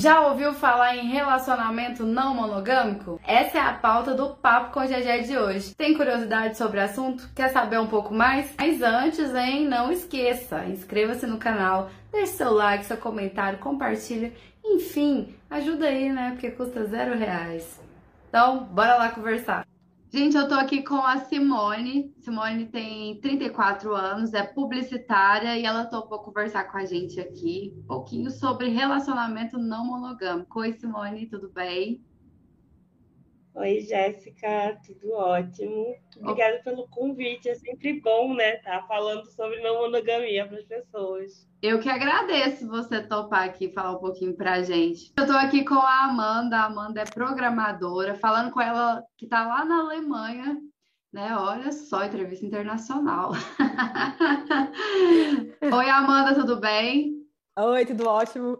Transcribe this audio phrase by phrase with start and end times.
[0.00, 3.20] Já ouviu falar em relacionamento não monogâmico?
[3.26, 5.74] Essa é a pauta do Papo com GG de hoje.
[5.74, 7.28] Tem curiosidade sobre o assunto?
[7.34, 8.54] Quer saber um pouco mais?
[8.56, 14.32] Mas antes, hein, não esqueça, inscreva-se no canal, deixe seu like, seu comentário, compartilha,
[14.64, 16.30] enfim, ajuda aí, né?
[16.30, 17.80] Porque custa zero reais.
[18.28, 19.67] Então, bora lá conversar.
[20.10, 22.14] Gente, eu tô aqui com a Simone.
[22.20, 27.82] Simone tem 34 anos, é publicitária e ela topou conversar com a gente aqui um
[27.82, 30.60] pouquinho sobre relacionamento não monogâmico.
[30.60, 32.02] Oi, Simone, tudo bem?
[33.58, 35.96] Oi, Jéssica, tudo ótimo.
[36.16, 37.48] Obrigada pelo convite.
[37.48, 41.44] É sempre bom, né, estar tá falando sobre não monogamia para as pessoas.
[41.60, 45.12] Eu que agradeço você topar aqui falar um pouquinho pra gente.
[45.18, 46.56] Eu tô aqui com a Amanda.
[46.56, 50.56] A Amanda é programadora, falando com ela que tá lá na Alemanha,
[51.12, 51.36] né?
[51.36, 53.32] Olha só, entrevista internacional.
[55.60, 57.26] Oi, Amanda, tudo bem?
[57.58, 58.56] Oi, tudo ótimo.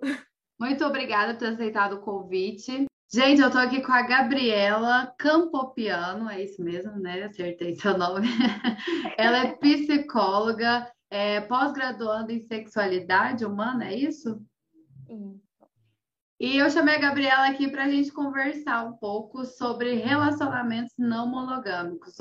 [0.59, 2.88] Muito obrigada por ter aceitado o convite.
[3.11, 7.23] Gente, eu tô aqui com a Gabriela Campopiano, é isso mesmo, né?
[7.23, 8.29] Acertei seu nome.
[9.17, 14.45] Ela é psicóloga, é, pós-graduanda em sexualidade humana, é isso?
[15.09, 15.41] Isso.
[16.39, 21.27] E eu chamei a Gabriela aqui para a gente conversar um pouco sobre relacionamentos não
[21.27, 22.15] monogâmicos.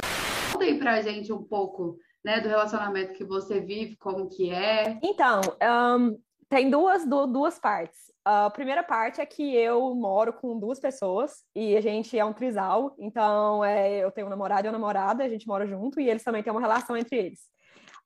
[0.53, 4.49] Conta aí para a gente um pouco né, do relacionamento que você vive, como que
[4.49, 4.97] é.
[5.03, 6.17] Então, um,
[6.49, 8.07] tem duas, duas partes.
[8.23, 12.33] A primeira parte é que eu moro com duas pessoas e a gente é um
[12.33, 16.09] trisal, então é, eu tenho um namorado e uma namorada, a gente mora junto e
[16.09, 17.39] eles também têm uma relação entre eles.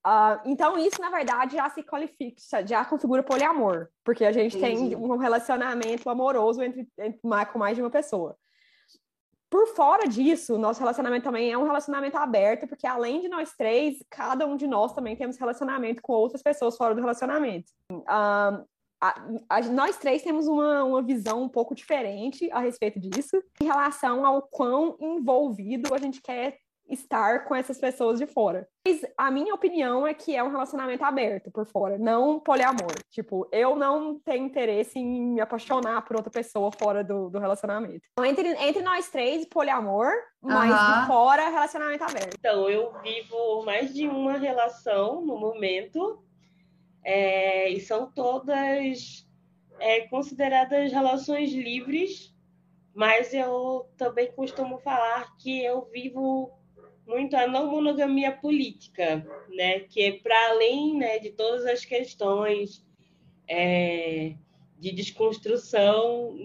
[0.06, 4.89] Uh, então, isso, na verdade, já se qualifica, já configura poliamor, porque a gente Entendi.
[4.89, 7.19] tem um relacionamento amoroso entre, entre,
[7.52, 8.36] com mais de uma pessoa.
[9.52, 13.97] Por fora disso, nosso relacionamento também é um relacionamento aberto, porque além de nós três,
[14.09, 17.69] cada um de nós também temos relacionamento com outras pessoas fora do relacionamento.
[18.07, 18.63] a,
[19.49, 24.25] a, nós três temos uma, uma visão um pouco diferente a respeito disso, em relação
[24.25, 26.57] ao quão envolvido a gente quer
[26.92, 28.67] estar com essas pessoas de fora.
[28.86, 32.94] Mas a minha opinião é que é um relacionamento aberto por fora, não poliamor.
[33.09, 38.01] Tipo, eu não tenho interesse em me apaixonar por outra pessoa fora do, do relacionamento.
[38.12, 41.01] Então, entre, entre nós três, poliamor, mas uhum.
[41.01, 42.35] de fora, relacionamento aberto.
[42.38, 46.24] Então, eu vivo mais de uma relação no momento,
[47.03, 49.28] é, e são todas
[49.80, 52.35] é, consideradas relações livres,
[52.94, 56.51] mas eu também costumo falar que eu vivo
[57.06, 59.79] muito a não monogamia política, né?
[59.81, 62.85] que é para além né, de todas as questões
[63.47, 64.35] é,
[64.79, 66.35] de desconstrução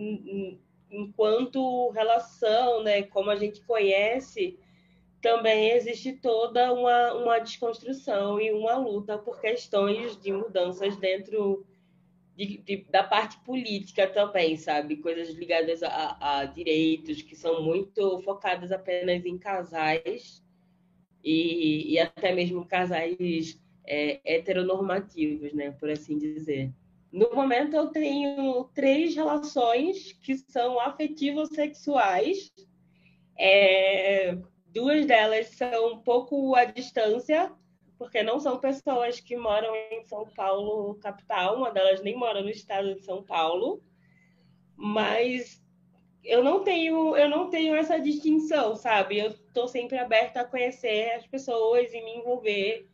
[0.90, 4.58] enquanto relação, né, como a gente conhece,
[5.20, 11.66] também existe toda uma, uma desconstrução e uma luta por questões de mudanças dentro
[12.36, 14.96] de, de, da parte política também, sabe?
[14.96, 20.44] Coisas ligadas a, a direitos que são muito focadas apenas em casais
[21.26, 26.72] e, e até mesmo casais é, heteronormativos, né, por assim dizer.
[27.12, 32.52] No momento, eu tenho três relações que são afetivo-sexuais.
[33.36, 37.52] É, duas delas são um pouco à distância,
[37.98, 41.56] porque não são pessoas que moram em São Paulo, capital.
[41.56, 43.82] Uma delas nem mora no estado de São Paulo.
[44.76, 45.60] Mas
[46.26, 49.18] eu não tenho eu não tenho essa distinção, sabe?
[49.18, 52.88] Eu estou sempre aberta a conhecer as pessoas e me envolver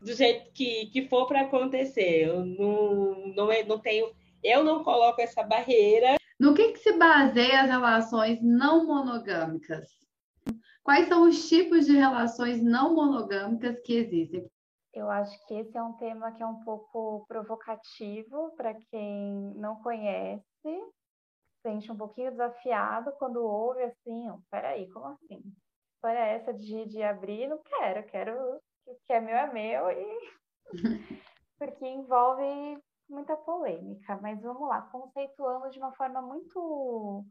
[0.00, 2.28] do jeito que, que for para acontecer.
[2.28, 6.16] Eu não, não, é, não tenho eu não coloco essa barreira.
[6.38, 9.88] No que, que se baseia as relações não monogâmicas?
[10.82, 14.46] Quais são os tipos de relações não monogâmicas que existem?
[14.92, 19.76] Eu acho que esse é um tema que é um pouco provocativo para quem não
[19.76, 20.44] conhece,
[21.64, 25.42] sente um pouquinho desafiado quando ouve assim, oh, peraí, como assim?
[25.94, 27.48] História é essa de, de abrir?
[27.48, 30.34] Não quero, quero o que é meu é meu e
[31.58, 37.24] porque envolve muita polêmica, mas vamos lá, conceituando de uma forma muito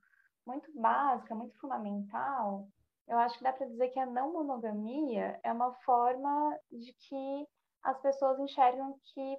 [0.45, 2.68] muito básica, muito fundamental,
[3.07, 7.47] eu acho que dá para dizer que a não monogamia é uma forma de que
[7.83, 9.38] as pessoas enxergam que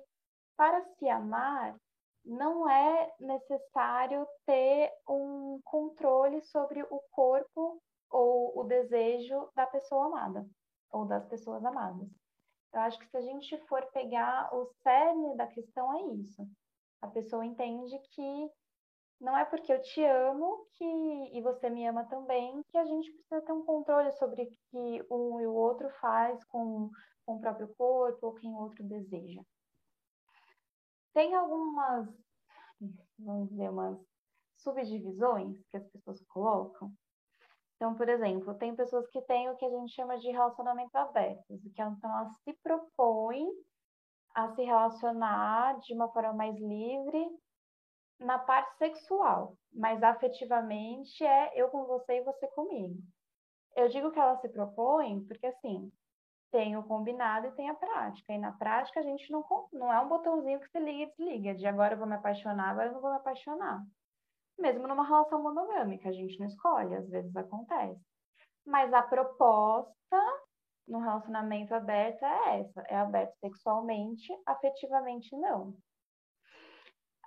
[0.57, 1.75] para se amar
[2.25, 7.81] não é necessário ter um controle sobre o corpo
[8.11, 10.47] ou o desejo da pessoa amada
[10.91, 12.09] ou das pessoas amadas.
[12.73, 16.47] Eu acho que se a gente for pegar o cerne da questão é isso.
[17.03, 18.51] A pessoa entende que
[19.21, 23.13] não é porque eu te amo que e você me ama também que a gente
[23.13, 26.91] precisa ter um controle sobre o que um e o outro faz com,
[27.25, 29.41] com o próprio corpo ou quem o outro deseja.
[31.15, 32.09] Tem algumas,
[33.19, 33.99] vamos dizer, umas
[34.57, 36.93] subdivisões que as pessoas colocam.
[37.77, 41.61] Então, por exemplo, tem pessoas que têm o que a gente chama de relacionamento abertos,
[41.75, 43.47] que é, então elas se propõem
[44.35, 47.31] a se relacionar de uma forma mais livre
[48.19, 53.01] na parte sexual, mas afetivamente é eu com você e você comigo.
[53.77, 55.93] Eu digo que ela se propõe porque, assim,
[56.55, 58.33] tem o combinado e tem a prática.
[58.33, 61.55] E na prática a gente não, não é um botãozinho que se liga e desliga,
[61.57, 63.83] de agora eu vou me apaixonar, agora eu não vou me apaixonar.
[64.57, 68.01] Mesmo numa relação monogâmica, a gente não escolhe, às vezes acontece.
[68.65, 70.17] Mas a proposta
[70.87, 75.77] no relacionamento aberto é essa: é aberto sexualmente, afetivamente não.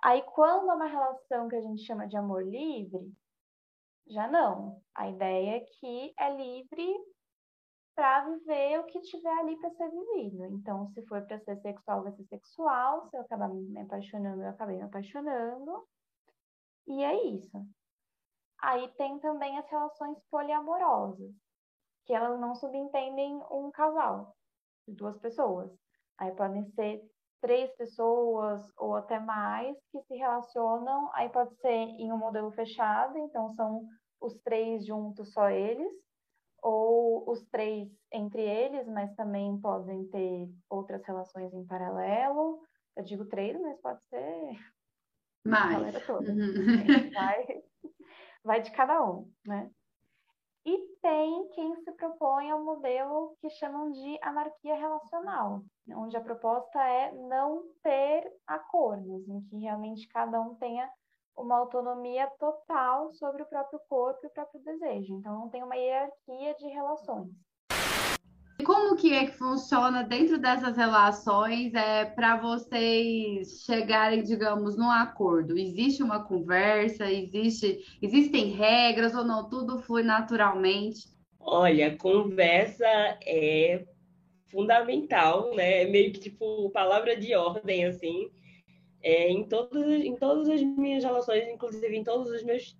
[0.01, 3.11] Aí, quando é uma relação que a gente chama de amor livre,
[4.07, 4.81] já não.
[4.95, 6.95] A ideia é que é livre
[7.97, 10.45] para viver o que tiver ali para ser vivido.
[10.45, 13.09] Então, se for para ser sexual, vai ser sexual.
[13.09, 15.83] Se eu acabar me apaixonando, eu acabei me apaixonando.
[16.85, 17.57] E é isso.
[18.61, 21.33] Aí tem também as relações poliamorosas,
[22.05, 24.37] que elas não subentendem um casal,
[24.87, 25.71] duas pessoas.
[26.19, 27.03] Aí podem ser
[27.41, 31.09] três pessoas ou até mais que se relacionam.
[31.15, 33.87] Aí pode ser em um modelo fechado, então são
[34.21, 35.91] os três juntos, só eles,
[36.67, 42.61] ou os três entre eles, mas também podem ter outras relações em paralelo.
[42.95, 44.49] Eu digo três, mas pode ser
[45.45, 45.95] mais.
[46.09, 47.09] Uhum.
[47.13, 47.63] Vai,
[48.43, 49.71] vai de cada um, né?
[50.65, 55.63] E tem quem se propõe ao modelo que chamam de anarquia relacional,
[55.95, 60.91] onde a proposta é não ter acordos, em que realmente cada um tenha
[61.37, 65.13] uma autonomia total sobre o próprio corpo e o próprio desejo.
[65.13, 67.29] Então não tem uma hierarquia de relações.
[68.65, 75.57] Como que é que funciona dentro dessas relações é para vocês chegarem, digamos, num acordo?
[75.57, 77.09] Existe uma conversa?
[77.09, 79.47] Existe, existem regras ou não?
[79.47, 81.07] Tudo flui naturalmente?
[81.39, 82.85] Olha, conversa
[83.25, 83.85] é
[84.47, 85.83] fundamental, né?
[85.83, 88.29] É meio que tipo palavra de ordem assim.
[89.01, 92.75] É, em, todos, em todas as minhas relações, inclusive em todos os meus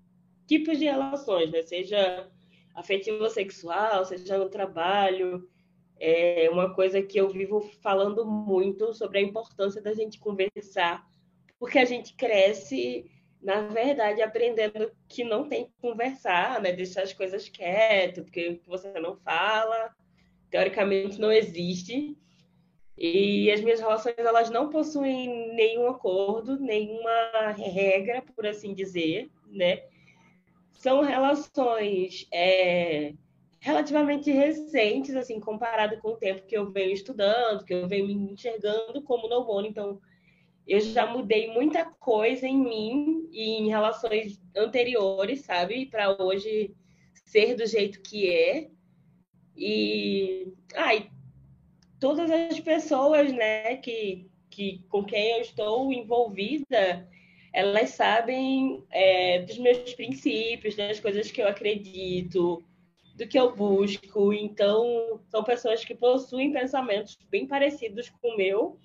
[0.48, 1.62] tipos de relações, né?
[1.62, 2.30] Seja
[2.74, 5.48] afetivo sexual, seja no trabalho,
[6.00, 11.04] é uma coisa que eu vivo falando muito sobre a importância da gente conversar,
[11.60, 13.10] porque a gente cresce,
[13.42, 16.72] na verdade, aprendendo que não tem que conversar, né?
[16.72, 19.92] Deixar as coisas quietas, porque você não fala,
[20.50, 22.16] teoricamente, não existe.
[22.98, 29.84] E as minhas relações, elas não possuem nenhum acordo, nenhuma regra, por assim dizer, né?
[30.72, 32.28] São relações...
[32.32, 33.14] É
[33.60, 38.14] relativamente recentes, assim, comparado com o tempo que eu venho estudando, que eu venho me
[38.14, 39.68] enxergando como novono.
[39.68, 40.00] Então,
[40.66, 45.86] eu já mudei muita coisa em mim e em relações anteriores, sabe?
[45.88, 46.74] Para hoje
[47.26, 48.70] ser do jeito que é.
[49.56, 51.10] E, ai,
[52.00, 57.08] todas as pessoas, né, que, que com quem eu estou envolvida,
[57.54, 62.64] elas sabem é, dos meus princípios, das coisas que eu acredito,
[63.16, 64.34] do que eu busco.
[64.34, 68.80] Então, são pessoas que possuem pensamentos bem parecidos com o meu,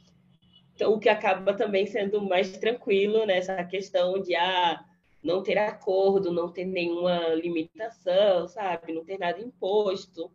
[0.75, 4.85] então, o que acaba também sendo mais tranquilo nessa questão de ah,
[5.23, 8.92] não ter acordo, não ter nenhuma limitação, sabe?
[8.92, 10.31] Não ter nada imposto.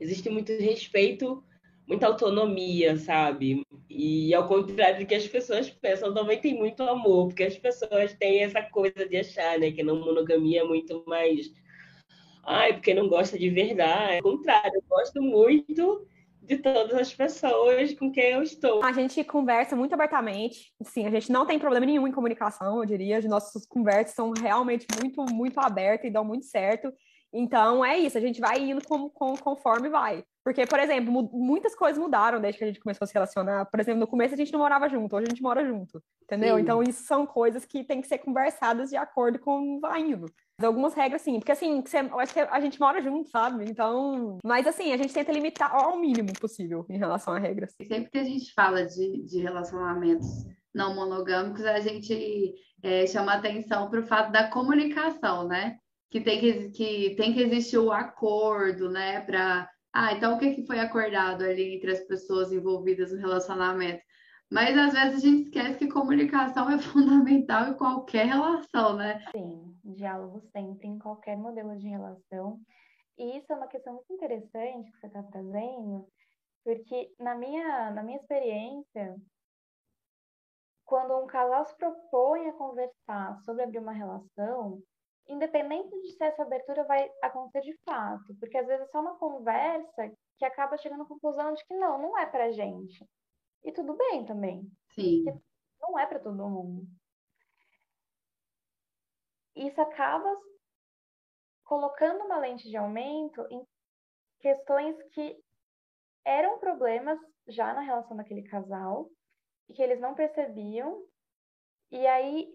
[0.00, 1.42] Existe muito respeito,
[1.86, 3.62] muita autonomia, sabe?
[3.88, 8.14] E ao contrário do que as pessoas pensam, também tem muito amor, porque as pessoas
[8.14, 11.52] têm essa coisa de achar, né, que a monogamia é muito mais
[12.46, 14.16] ai, porque não gosta de verdade.
[14.16, 16.06] Ao contrário, eu gosto muito
[16.42, 18.84] de todas as pessoas com quem eu estou.
[18.84, 22.84] A gente conversa muito abertamente, sim, a gente não tem problema nenhum em comunicação, eu
[22.84, 26.92] diria, as nossas conversas são realmente muito, muito abertas e dão muito certo.
[27.32, 28.82] Então é isso, a gente vai indo
[29.42, 30.22] conforme vai.
[30.44, 33.64] Porque, por exemplo, muitas coisas mudaram desde que a gente começou a se relacionar.
[33.64, 36.56] Por exemplo, no começo a gente não morava junto, hoje a gente mora junto, entendeu?
[36.56, 36.62] Sim.
[36.62, 40.26] Então, isso são coisas que têm que ser conversadas de acordo com vai indo.
[40.62, 43.64] Algumas regras, sim, porque assim, você, eu acho que a gente mora junto, sabe?
[43.68, 44.38] Então.
[44.44, 47.74] Mas assim, a gente tenta limitar ao mínimo possível em relação a regras.
[47.76, 50.28] Sempre que a gente fala de, de relacionamentos
[50.72, 55.76] não monogâmicos, a gente é, chama atenção para o fato da comunicação, né?
[56.10, 59.22] Que tem que, que tem que existir o acordo, né?
[59.22, 59.68] Para.
[59.94, 64.02] Ah, então o que, que foi acordado ali entre as pessoas envolvidas no relacionamento?
[64.50, 69.24] Mas às vezes a gente esquece que comunicação é fundamental em qualquer relação, né?
[69.30, 72.60] Sim, diálogo sempre em qualquer modelo de relação.
[73.16, 76.08] E isso é uma questão muito interessante que você está trazendo,
[76.64, 79.14] porque na minha, na minha experiência,
[80.84, 84.82] quando um casal se propõe a conversar sobre abrir uma relação,
[85.28, 89.18] independente de se essa abertura vai acontecer de fato, porque às vezes é só uma
[89.18, 93.06] conversa que acaba chegando à conclusão de que não, não é pra gente.
[93.64, 94.70] E tudo bem também.
[94.94, 95.24] Sim.
[95.80, 96.86] Não é para todo mundo.
[99.56, 100.28] Isso acaba
[101.64, 103.64] colocando uma lente de aumento em
[104.40, 105.42] questões que
[106.24, 109.08] eram problemas já na relação daquele casal
[109.68, 111.06] e que eles não percebiam.
[111.90, 112.52] E aí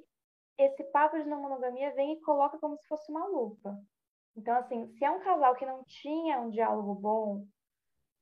[0.60, 3.80] esse papo de não monogamia vem e coloca como se fosse uma lupa.
[4.36, 7.48] Então, assim, se é um casal que não tinha um diálogo bom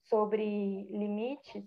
[0.03, 1.65] sobre limites,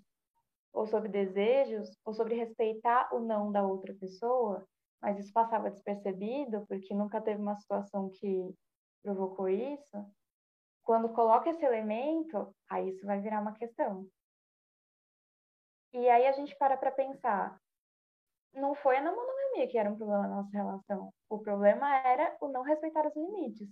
[0.73, 4.65] ou sobre desejos, ou sobre respeitar o não da outra pessoa,
[5.01, 8.55] mas isso passava despercebido, porque nunca teve uma situação que
[9.03, 9.97] provocou isso,
[10.83, 14.07] quando coloca esse elemento, aí isso vai virar uma questão.
[15.93, 17.59] E aí a gente para para pensar,
[18.53, 21.13] não foi a não monogamia que era um problema na nossa relação.
[21.29, 23.69] O problema era o não respeitar os limites.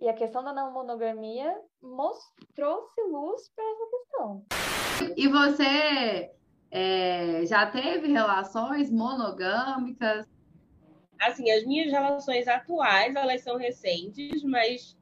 [0.00, 4.44] E a questão da não monogamia mostrou-se luz para essa questão.
[5.16, 6.30] E você
[6.70, 10.26] é, já teve relações monogâmicas?
[11.18, 14.96] Assim, as minhas relações atuais, elas são recentes, mas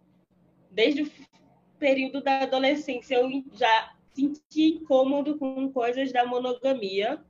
[0.71, 1.11] desde o
[1.79, 7.21] período da adolescência eu já senti incômodo com coisas da monogamia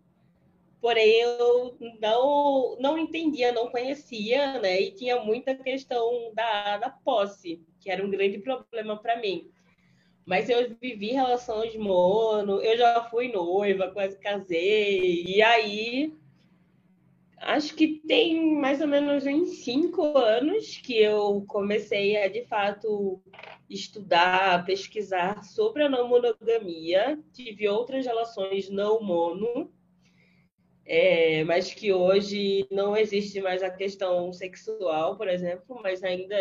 [0.85, 4.83] porém eu não, não entendia, não conhecia, né?
[4.83, 9.49] E tinha muita questão da, da posse, que era um grande problema para mim.
[10.27, 16.13] Mas eu vivi relações mono, eu já fui noiva, quase casei, e aí
[17.39, 23.23] acho que tem mais ou menos uns cinco anos que eu comecei a de fato
[23.71, 27.19] estudar, pesquisar sobre a não monogamia.
[27.33, 29.73] Tive outras relações não mono,
[30.87, 36.37] é, mas que hoje não existe mais a questão sexual, por exemplo, mas ainda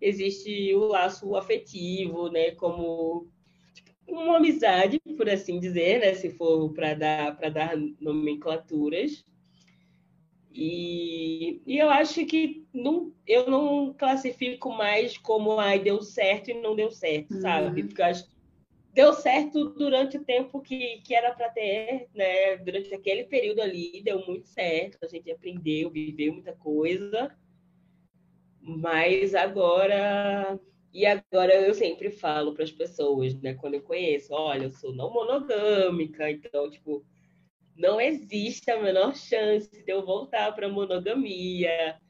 [0.00, 3.28] existe o laço afetivo, né, como
[3.72, 9.24] tipo, uma amizade, por assim dizer, né, se for para dar para dar nomenclaturas.
[10.52, 16.54] E, e eu acho que não, eu não classifico mais como ai deu certo e
[16.54, 17.40] não deu certo, uhum.
[17.40, 17.84] sabe?
[17.84, 18.26] Porque eu acho
[18.98, 22.56] deu certo durante o tempo que, que era para ter, né?
[22.56, 27.32] Durante aquele período ali, deu muito certo, a gente aprendeu, viveu muita coisa.
[28.60, 30.58] Mas agora.
[30.92, 33.54] E agora eu sempre falo para as pessoas, né?
[33.54, 37.06] Quando eu conheço, olha, eu sou não monogâmica, então, tipo,
[37.76, 42.00] não existe a menor chance de eu voltar para monogamia.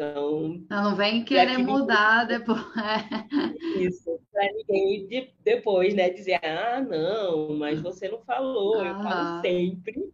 [0.00, 0.64] Então.
[0.70, 2.58] Não, vem querer mudar depois.
[3.78, 8.82] Isso, para ninguém de, depois, né, dizer, ah, não, mas você não falou.
[8.82, 10.10] Eu falo sempre.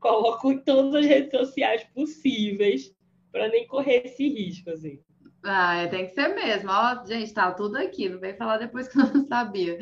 [0.00, 2.92] Coloco em todas as redes sociais possíveis
[3.30, 4.98] para nem correr esse risco, assim.
[5.44, 6.70] Ah, é, tem que ser mesmo.
[6.70, 8.08] Ó, gente, tá tudo aqui.
[8.08, 9.78] Não vem falar depois que eu não sabia.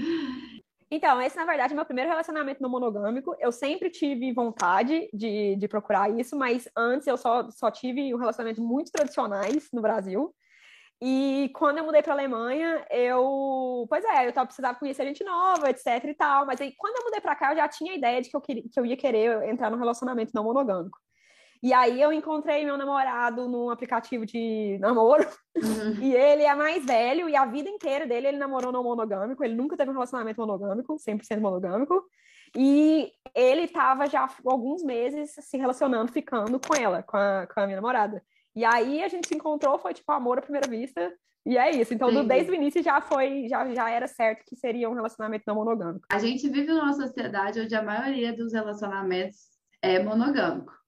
[0.91, 3.37] Então, esse, na verdade, é meu primeiro relacionamento não monogâmico.
[3.39, 8.19] Eu sempre tive vontade de, de procurar isso, mas antes eu só, só tive um
[8.19, 10.35] relacionamento muito tradicionais no Brasil.
[11.03, 13.87] E quando eu mudei para a Alemanha, eu.
[13.89, 16.45] Pois é, eu tava, precisava conhecer gente nova, etc e tal.
[16.45, 18.41] Mas aí, quando eu mudei para cá, eu já tinha a ideia de que eu,
[18.41, 20.99] queria, que eu ia querer entrar num relacionamento não monogâmico.
[21.63, 25.27] E aí eu encontrei meu namorado num aplicativo de namoro.
[25.57, 25.91] Uhum.
[26.01, 29.45] E ele é mais velho e a vida inteira dele ele namorou não monogâmico.
[29.45, 32.03] Ele nunca teve um relacionamento monogâmico, 100% monogâmico.
[32.57, 37.61] E ele estava já há alguns meses se relacionando, ficando com ela, com a, com
[37.61, 38.23] a minha namorada.
[38.57, 41.13] E aí a gente se encontrou, foi tipo amor à primeira vista.
[41.47, 41.95] E é isso.
[41.95, 45.45] Então, do, desde o início já foi, já, já era certo que seria um relacionamento
[45.47, 46.07] não monogâmico.
[46.11, 49.39] A gente vive numa sociedade onde a maioria dos relacionamentos
[49.83, 50.80] é monogâmico.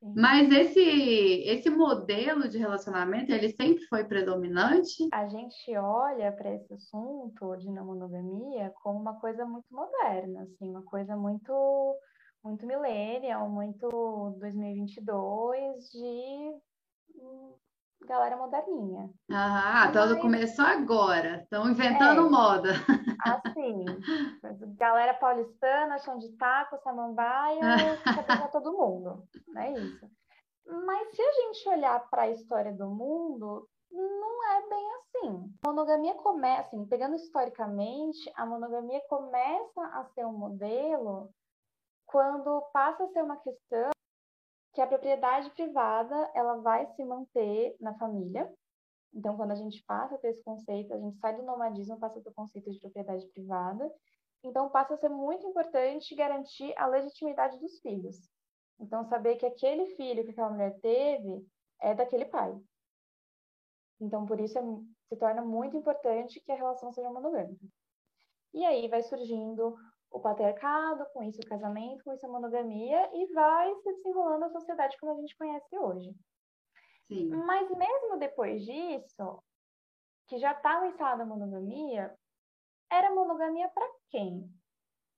[0.00, 5.08] Mas esse, esse modelo de relacionamento, ele sempre foi predominante?
[5.12, 10.70] A gente olha para esse assunto de não monogamia como uma coisa muito moderna, assim,
[10.70, 11.96] uma coisa muito
[12.44, 13.88] muito millennial, muito
[14.38, 16.52] 2022 de
[18.06, 19.10] galera moderninha.
[19.30, 21.42] Ah, então começou agora.
[21.42, 22.70] Estão inventando é, moda.
[23.24, 23.84] Assim,
[24.76, 27.60] galera paulistana, chão de taco, samambaia,
[28.24, 29.24] fica todo mundo.
[29.56, 30.10] É isso.
[30.66, 35.52] Mas se a gente olhar para a história do mundo, não é bem assim.
[35.64, 41.30] A monogamia começa, assim, pegando historicamente, a monogamia começa a ser um modelo
[42.06, 43.90] quando passa a ser uma questão
[44.78, 48.48] que a propriedade privada ela vai se manter na família.
[49.12, 52.30] Então, quando a gente passa ter esse conceito, a gente sai do nomadismo, passa para
[52.30, 53.92] o conceito de propriedade privada.
[54.44, 58.30] Então, passa a ser muito importante garantir a legitimidade dos filhos.
[58.78, 61.44] Então, saber que aquele filho que aquela mulher teve
[61.82, 62.56] é daquele pai.
[64.00, 64.62] Então, por isso é,
[65.08, 67.66] se torna muito importante que a relação seja monogâmica.
[68.54, 69.74] E aí vai surgindo
[70.10, 74.50] o patriarcado, com isso o casamento, com isso a monogamia, e vai se desenrolando a
[74.50, 76.14] sociedade como a gente conhece hoje.
[77.08, 77.28] Sim.
[77.28, 79.42] Mas mesmo depois disso,
[80.26, 82.14] que já estava instalada a monogamia,
[82.90, 84.50] era monogamia para quem?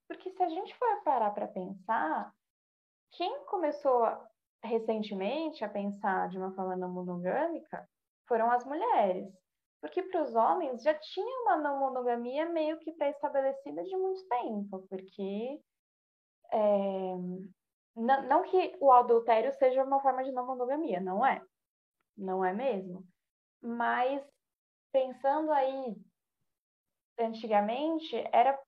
[0.08, 2.32] Porque se a gente for parar para pensar,
[3.12, 4.04] quem começou
[4.62, 7.88] recentemente a pensar de uma forma não monogâmica
[8.26, 9.32] foram as mulheres.
[9.80, 14.86] Porque para os homens já tinha uma não monogamia meio que pré-estabelecida de muito tempo,
[14.88, 15.60] porque
[16.52, 17.14] é,
[17.96, 21.42] não, não que o adultério seja uma forma de não monogamia, não é.
[22.16, 23.04] Não é mesmo.
[23.62, 24.22] Mas
[24.92, 25.96] pensando aí,
[27.18, 28.58] antigamente, era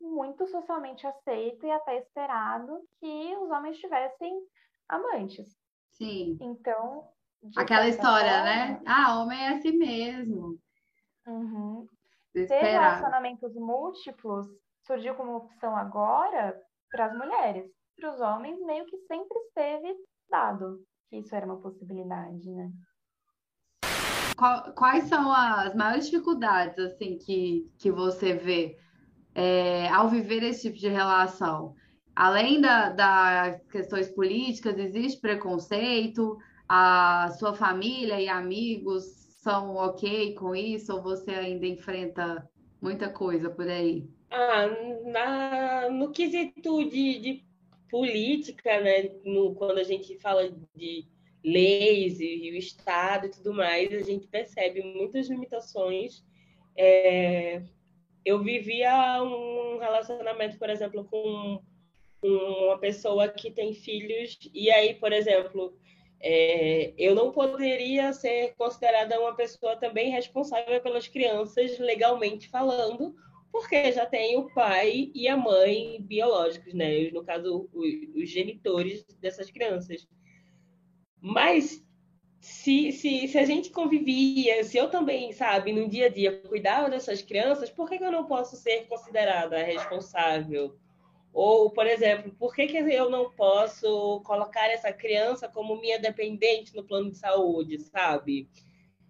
[0.00, 4.46] muito socialmente aceito e até esperado que os homens tivessem
[4.88, 5.56] amantes.
[5.92, 6.38] Sim.
[6.40, 7.08] Então.
[7.56, 8.80] Aquela história, forma, né?
[8.86, 10.58] Ah, homem é assim mesmo.
[11.26, 11.86] Uhum.
[12.32, 14.46] Ter relacionamentos múltiplos
[14.86, 16.56] surgiu como opção agora
[16.90, 17.70] para as mulheres.
[17.96, 19.94] Para os homens, meio que sempre esteve
[20.30, 20.82] dado
[21.12, 22.70] que isso era uma possibilidade, né?
[24.74, 28.76] Quais são as maiores dificuldades assim que, que você vê
[29.34, 31.74] é, ao viver esse tipo de relação?
[32.16, 36.38] Além da, das questões políticas, existe preconceito?
[36.74, 39.04] A sua família e amigos
[39.42, 40.94] são ok com isso?
[40.94, 42.50] Ou você ainda enfrenta
[42.80, 44.08] muita coisa por aí?
[44.30, 44.68] Ah,
[45.04, 47.44] na, no quesito de, de
[47.90, 49.10] política, né?
[49.22, 51.06] No, quando a gente fala de
[51.44, 56.24] leis e, e, o Estado e tudo mais, a gente percebe muitas limitações.
[56.74, 57.62] É,
[58.24, 61.62] eu vivia um relacionamento, por exemplo, com
[62.24, 65.76] uma pessoa que tem filhos, e aí, por exemplo,
[66.22, 73.14] é, eu não poderia ser considerada uma pessoa também responsável pelas crianças, legalmente falando,
[73.50, 77.10] porque já tem o pai e a mãe biológicos, né?
[77.10, 80.06] No caso, os, genitores dessas crianças.
[81.20, 81.84] Mas
[82.40, 86.88] se, se, se a gente convivia, se eu também, sabe, no dia a dia cuidava
[86.88, 90.76] dessas crianças, por que, que eu não posso ser considerada responsável?
[91.32, 96.76] Ou, por exemplo, por que, que eu não posso colocar essa criança como minha dependente
[96.76, 98.50] no plano de saúde, sabe?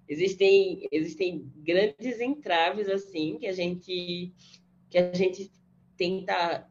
[0.09, 4.33] Existem, existem grandes entraves, assim, que a gente,
[4.89, 5.51] que a gente
[5.97, 6.69] tenta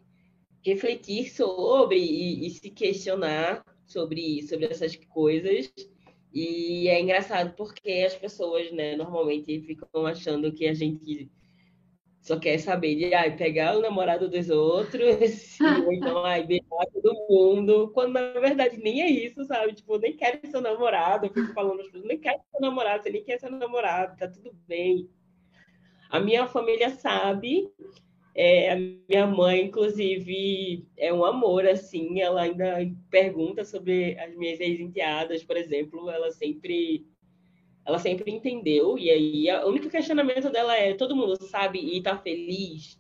[0.64, 5.70] refletir sobre e, e se questionar sobre, sobre essas coisas.
[6.34, 11.30] E é engraçado porque as pessoas, né, normalmente ficam achando que a gente
[12.22, 17.26] só quer saber de ai, pegar o namorado dos outros, ou então ai, beijar todo
[17.28, 19.74] mundo, quando na verdade nem é isso, sabe?
[19.74, 23.40] Tipo, nem quero ser namorado, eu fico falando, nem quero ser namorado, você nem quer
[23.40, 25.10] ser namorado, tá tudo bem.
[26.12, 27.72] A minha família sabe
[28.34, 32.78] é, a minha mãe, inclusive, é um amor, assim, ela ainda
[33.10, 37.06] pergunta sobre as minhas ex-enteadas, por exemplo, ela sempre
[37.86, 42.18] ela sempre entendeu, e aí o único questionamento dela é, todo mundo sabe e tá
[42.18, 43.00] feliz?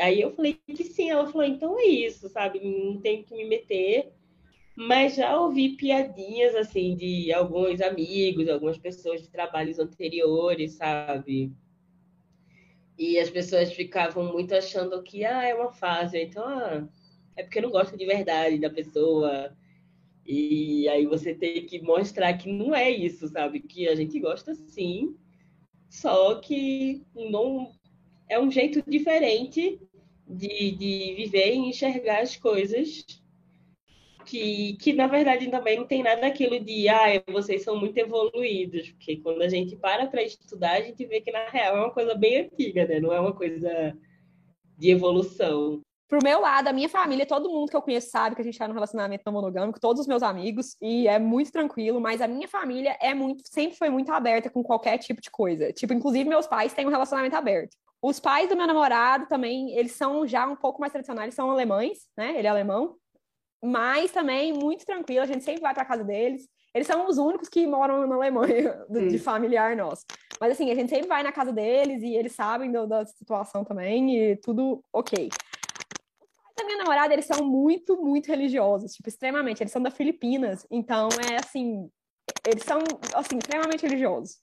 [0.00, 3.44] Aí eu falei que sim, ela falou, então é isso, sabe, não tenho que me
[3.44, 4.12] meter,
[4.74, 11.52] mas já ouvi piadinhas, assim, de alguns amigos, algumas pessoas de trabalhos anteriores, sabe,
[12.98, 16.86] e as pessoas ficavam muito achando que ah, é uma fase, então ah,
[17.36, 19.56] é porque não gosta de verdade da pessoa.
[20.26, 23.60] E aí você tem que mostrar que não é isso, sabe?
[23.60, 25.16] Que a gente gosta sim,
[25.88, 27.72] só que não
[28.28, 29.80] é um jeito diferente
[30.26, 33.04] de, de viver e enxergar as coisas
[34.24, 38.90] que, que na verdade também não tem nada daquilo de ah, vocês são muito evoluídos,
[38.92, 41.92] porque quando a gente para para estudar, a gente vê que na real é uma
[41.92, 43.00] coisa bem antiga, né?
[43.00, 43.96] Não é uma coisa
[44.78, 45.82] de evolução.
[46.12, 48.58] Pro meu lado, a minha família, todo mundo que eu conheço sabe que a gente
[48.58, 52.28] tá num relacionamento não monogâmico, todos os meus amigos, e é muito tranquilo, mas a
[52.28, 55.72] minha família é muito, sempre foi muito aberta com qualquer tipo de coisa.
[55.72, 57.74] Tipo, inclusive meus pais têm um relacionamento aberto.
[58.02, 62.00] Os pais do meu namorado também, eles são já um pouco mais tradicionais, são alemães,
[62.14, 62.34] né?
[62.36, 62.98] Ele é alemão
[63.64, 66.48] mas também muito tranquilo, a gente sempre vai para casa deles.
[66.74, 70.04] Eles são os únicos que moram na Alemanha, de familiar nosso.
[70.40, 73.64] Mas assim, a gente sempre vai na casa deles e eles sabem do, da situação
[73.64, 75.28] também e tudo ok.
[76.56, 79.62] Da minha namorada, eles são muito, muito religiosos, tipo, extremamente.
[79.62, 81.90] Eles são da Filipinas, então é assim,
[82.46, 82.78] eles são,
[83.14, 84.38] assim, extremamente religiosos.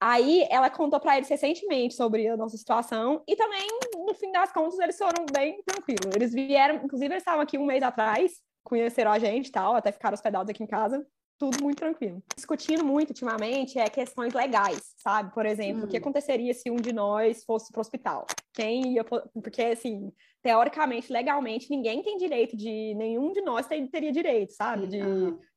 [0.00, 3.68] Aí ela contou para eles recentemente sobre a nossa situação e também,
[4.06, 6.14] no fim das contas, eles foram bem tranquilos.
[6.14, 9.90] Eles vieram, inclusive, eles estavam aqui um mês atrás conheceram a gente e tal, até
[9.90, 11.04] ficaram hospedados aqui em casa
[11.40, 12.22] tudo muito tranquilo.
[12.36, 15.32] Discutindo muito ultimamente é questões legais, sabe?
[15.32, 15.84] Por exemplo, hum.
[15.86, 16.00] o que hum.
[16.00, 18.26] aconteceria se um de nós fosse para o hospital?
[18.52, 19.02] Quem ia.
[19.02, 22.94] Porque, assim, teoricamente, legalmente, ninguém tem direito de.
[22.94, 24.86] Nenhum de nós teria direito, sabe?
[24.86, 25.00] De,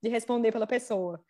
[0.01, 1.21] de responder pela pessoa.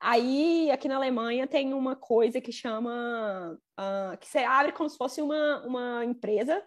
[0.00, 3.56] Aí, aqui na Alemanha, tem uma coisa que chama.
[3.78, 6.60] Uh, que você abre como se fosse uma, uma empresa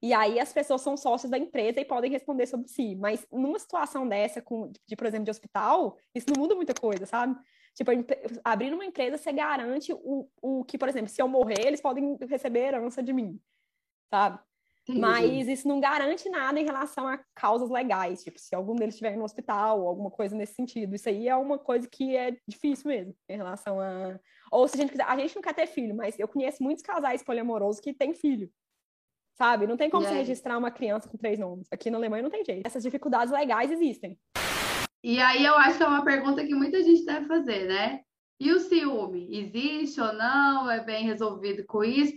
[0.00, 2.94] e aí as pessoas são sócios da empresa e podem responder sobre si.
[2.94, 7.04] Mas numa situação dessa, com, de, por exemplo, de hospital, isso não muda muita coisa,
[7.04, 7.36] sabe?
[7.74, 7.90] Tipo,
[8.44, 12.16] abrindo uma empresa, você garante o, o que, por exemplo, se eu morrer, eles podem
[12.28, 13.40] receber herança de mim,
[14.08, 14.38] sabe?
[14.82, 15.00] Entendi.
[15.00, 19.16] Mas isso não garante nada em relação a causas legais, tipo, se algum deles estiver
[19.16, 20.94] no hospital, alguma coisa nesse sentido.
[20.94, 24.18] Isso aí é uma coisa que é difícil mesmo, em relação a.
[24.50, 25.04] Ou se a gente quiser.
[25.04, 28.50] A gente não quer ter filho, mas eu conheço muitos casais poliamorosos que têm filho
[29.38, 29.68] sabe?
[29.68, 31.68] Não tem como você registrar uma criança com três nomes.
[31.70, 32.66] Aqui na Alemanha não tem jeito.
[32.66, 34.18] Essas dificuldades legais existem.
[35.02, 38.00] E aí eu acho que é uma pergunta que muita gente deve fazer, né?
[38.40, 39.28] E o ciúme?
[39.30, 40.68] Existe ou não?
[40.68, 42.14] É bem resolvido com isso?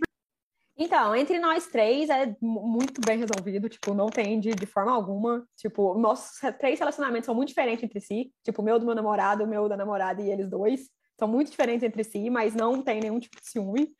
[0.76, 5.46] Então, entre nós três é muito bem resolvido, tipo, não tem de, de forma alguma.
[5.56, 8.32] Tipo, nossos três relacionamentos são muito diferentes entre si.
[8.42, 10.88] Tipo, o meu do meu namorado, o meu da namorada e eles dois.
[11.18, 13.92] São muito diferentes entre si, mas não tem nenhum tipo de ciúme.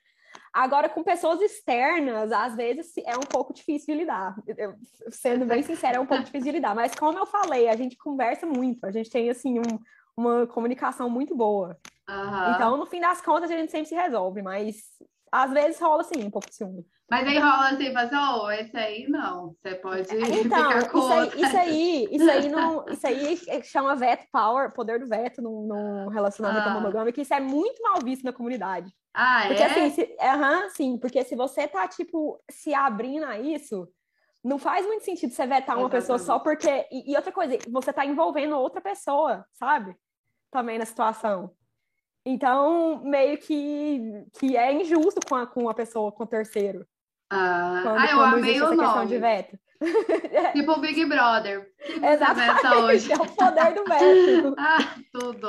[0.52, 4.34] Agora, com pessoas externas, às vezes é um pouco difícil de lidar.
[4.46, 4.74] Eu,
[5.10, 6.74] sendo bem sincera, é um pouco difícil de lidar.
[6.74, 9.78] Mas como eu falei, a gente conversa muito, a gente tem assim um,
[10.16, 11.78] uma comunicação muito boa.
[12.08, 12.54] Uhum.
[12.54, 14.76] Então, no fim das contas, a gente sempre se resolve, mas
[15.30, 16.86] às vezes rola assim um pouco de ciúme.
[17.10, 21.12] Mas aí rola assim, mas, oh, esse aí não, você pode então, ficar com isso
[21.12, 25.66] aí, isso aí, isso aí, não, isso aí chama veto power, poder do veto no,
[25.66, 26.74] no relacionamento ah.
[26.74, 28.92] monogâmico, isso é muito mal visto na comunidade.
[29.14, 29.66] Ah, porque, é?
[29.66, 33.86] assim, se, uhum, sim, porque se você tá, tipo, se abrindo a isso,
[34.42, 35.90] não faz muito sentido você vetar uma Exatamente.
[35.90, 36.86] pessoa só porque...
[36.90, 39.94] E, e outra coisa, você tá envolvendo outra pessoa, sabe?
[40.50, 41.54] Também na situação.
[42.24, 46.86] Então, meio que, que é injusto com a, com a pessoa, com o terceiro.
[47.28, 49.06] Ah, quando, ah eu amei o nome.
[49.06, 49.58] de veto.
[50.52, 51.68] Tipo o Big Brother.
[51.80, 54.54] Exatamente, é o poder do veto.
[54.58, 55.48] ah, tudo.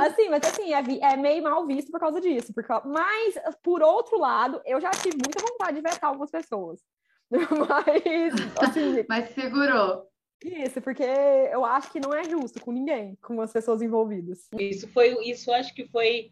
[0.00, 2.52] Assim, mas assim, é, é, meio mal visto por causa disso.
[2.54, 6.80] Porque, mas, por outro lado, eu já tive muita vontade de vetar algumas pessoas.
[7.28, 9.04] Mas, assim...
[9.08, 10.06] mas segurou.
[10.44, 14.48] Isso, porque eu acho que não é justo com ninguém, com as pessoas envolvidas.
[14.56, 16.30] Isso foi, isso acho que foi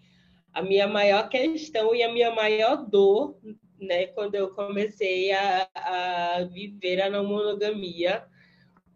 [0.52, 3.37] a minha maior questão e a minha maior dor
[3.80, 8.24] né, quando eu comecei a, a viver a não monogamia,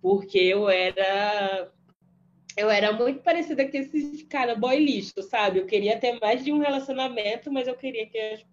[0.01, 1.71] porque eu era
[2.57, 5.61] eu era muito parecida com esses cara boy lixo, sabe?
[5.61, 8.45] Eu queria ter mais de um relacionamento, mas eu queria que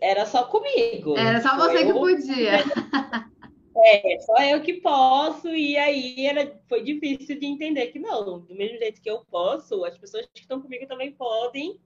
[0.00, 1.16] era só comigo.
[1.16, 1.86] Era só você eu...
[1.86, 2.58] que podia.
[3.80, 8.54] É, só eu que posso, e aí era, foi difícil de entender que não, do
[8.54, 11.80] mesmo jeito que eu posso, as pessoas que estão comigo também podem,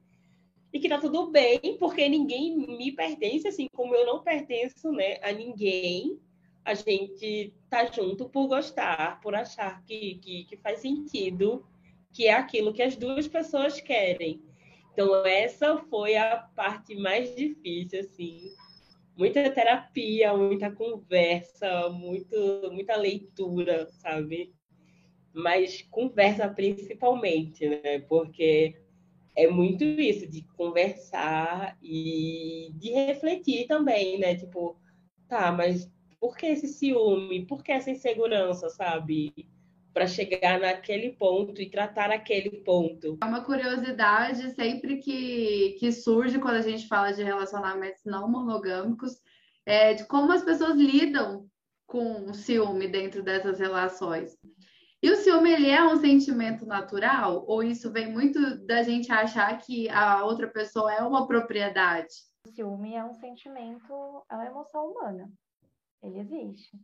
[0.73, 5.19] e que tá tudo bem, porque ninguém me pertence, assim como eu não pertenço né,
[5.23, 6.19] a ninguém.
[6.65, 11.67] A gente tá junto por gostar, por achar que, que, que faz sentido,
[12.13, 14.41] que é aquilo que as duas pessoas querem.
[14.93, 18.53] Então, essa foi a parte mais difícil, assim.
[19.17, 24.55] Muita terapia, muita conversa, muito, muita leitura, sabe?
[25.35, 27.99] Mas conversa principalmente, né?
[28.01, 28.82] Porque
[29.35, 34.35] é muito isso, de conversar e de refletir também, né?
[34.35, 34.77] Tipo,
[35.29, 35.91] tá, mas
[36.21, 37.47] por que esse ciúme?
[37.47, 39.33] Por que essa insegurança, sabe?
[39.93, 43.19] Para chegar naquele ponto e tratar aquele ponto.
[43.23, 49.21] É uma curiosidade sempre que, que surge quando a gente fala de relacionamentos não monogâmicos,
[49.67, 51.47] é de como as pessoas lidam
[51.87, 54.37] com o ciúme dentro dessas relações.
[55.03, 57.45] E o ciúme, ele é um sentimento natural?
[57.49, 62.15] Ou isso vem muito da gente achar que a outra pessoa é uma propriedade?
[62.47, 65.29] O ciúme é um sentimento, é uma emoção humana.
[66.01, 66.79] Ele existe.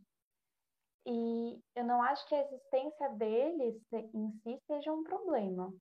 [1.05, 3.81] E eu não acho que a existência dele
[4.13, 5.73] em si seja um problema.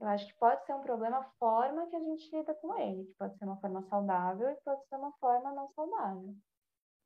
[0.00, 3.06] Eu acho que pode ser um problema a forma que a gente lida com ele,
[3.06, 6.32] que pode ser uma forma saudável e pode ser uma forma não saudável.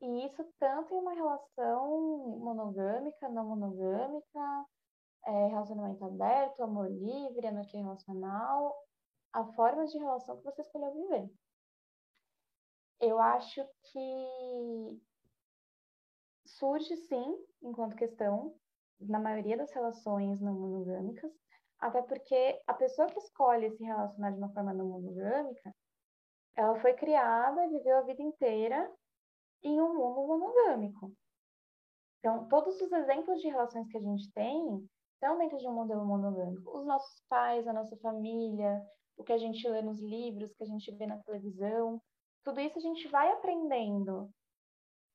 [0.04, 4.66] E isso tanto em uma relação monogâmica, não monogâmica,
[5.24, 8.76] é, relacionamento aberto, amor livre, anarquia relacional,
[9.32, 11.30] a forma de relação que você escolheu viver.
[13.00, 15.00] Eu acho que
[16.44, 18.54] surge sim, enquanto questão,
[19.00, 21.32] na maioria das relações não monogâmicas,
[21.78, 25.74] até porque a pessoa que escolhe se relacionar de uma forma não monogâmica,
[26.54, 28.94] ela foi criada, viveu a vida inteira
[29.64, 31.12] em um mundo monogâmico.
[32.18, 36.04] Então, todos os exemplos de relações que a gente tem estão dentro de um modelo
[36.04, 36.78] monogâmico.
[36.78, 38.82] Os nossos pais, a nossa família,
[39.16, 42.00] o que a gente lê nos livros, o que a gente vê na televisão,
[42.44, 44.30] tudo isso a gente vai aprendendo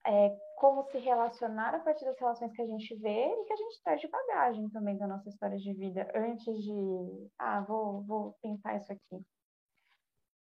[0.06, 3.58] é, como se relacionar a partir das relações que a gente vê e que a
[3.58, 8.36] gente traz de bagagem também da nossa história de vida, antes de, ah, vou, vou
[8.42, 9.24] tentar isso aqui.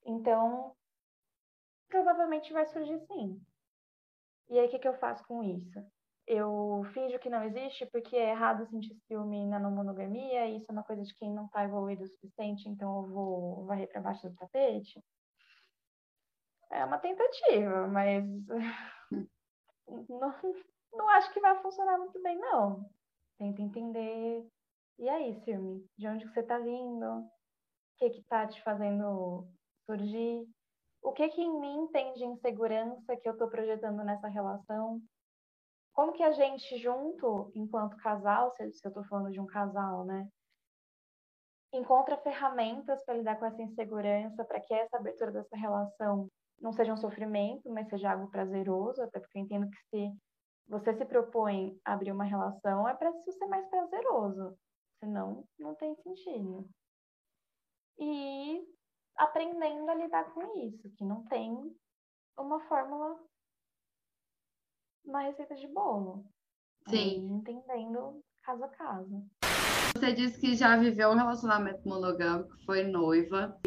[0.05, 0.75] Então,
[1.87, 3.41] provavelmente vai surgir sim.
[4.49, 5.79] E aí, o que, que eu faço com isso?
[6.25, 10.84] Eu finjo que não existe porque é errado sentir ciúme na monogamia, isso é uma
[10.84, 14.36] coisa de quem não está evoluído o suficiente, então eu vou varrer para baixo do
[14.36, 15.03] tapete.
[16.71, 18.23] É uma tentativa, mas
[20.10, 20.34] não,
[20.93, 22.89] não acho que vai funcionar muito bem, não.
[23.38, 24.47] Tenta entender.
[24.97, 25.86] E aí, ciúme?
[25.97, 27.06] De onde você está vindo?
[27.06, 27.29] O
[27.97, 29.47] que que tá te fazendo
[29.86, 30.47] surgir?
[31.03, 35.01] O que que em mim tem de insegurança que eu estou projetando nessa relação?
[35.91, 40.27] Como que a gente junto, enquanto casal, se eu estou falando de um casal, né?
[41.73, 46.93] Encontra ferramentas para lidar com essa insegurança, para que essa abertura dessa relação não seja
[46.93, 50.17] um sofrimento, mas seja algo prazeroso, até porque eu entendo que se
[50.67, 54.57] você se propõe a abrir uma relação, é para isso ser mais prazeroso,
[54.99, 56.65] senão não tem sentido.
[57.99, 58.65] E
[59.17, 61.56] aprendendo a lidar com isso, que não tem
[62.38, 63.19] uma fórmula,
[65.06, 66.26] uma receita de bolo.
[66.89, 67.38] Sim.
[67.38, 69.26] entendendo caso a caso.
[69.95, 73.58] Você disse que já viveu um relacionamento monogâmico, foi noiva.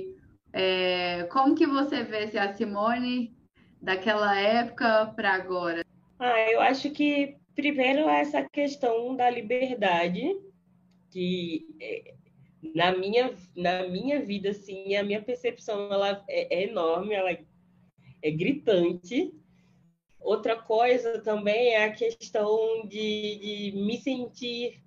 [0.53, 3.35] É, como que você vê se a Simone
[3.81, 5.83] daquela época para agora?
[6.19, 10.35] Ah, eu acho que primeiro essa questão da liberdade,
[11.11, 12.15] que é,
[12.75, 18.31] na minha, na minha vida, assim, a minha percepção ela é, é enorme, ela é,
[18.31, 19.35] gritante.
[20.21, 24.83] Outra coisa também é a questão de, de me sentir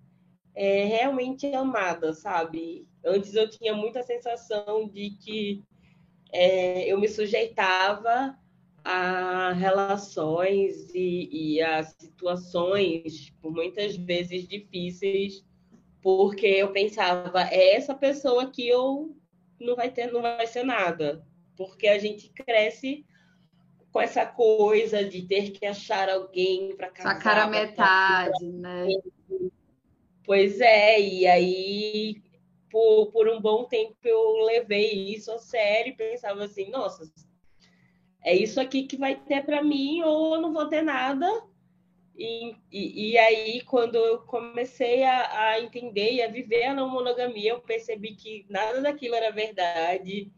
[0.53, 2.87] é, realmente amada, sabe?
[3.05, 5.63] Antes eu tinha muita sensação de que
[6.31, 8.37] é, eu me sujeitava
[8.83, 15.45] a relações e, e a situações, por muitas vezes difíceis,
[16.01, 19.15] porque eu pensava, é essa pessoa que eu
[19.59, 23.05] não vai ter, não vai ser nada, porque a gente cresce
[23.91, 27.15] com essa coisa de ter que achar alguém para casar.
[27.15, 28.87] A cara metade, né?
[30.23, 32.21] Pois é, e aí
[32.69, 37.11] por, por um bom tempo eu levei isso a sério e pensava assim, nossa,
[38.23, 41.27] é isso aqui que vai ter para mim ou eu não vou ter nada.
[42.19, 47.51] E, e, aí, quando eu comecei a, a, entender e a viver a não monogamia,
[47.51, 50.29] eu percebi que nada daquilo era verdade.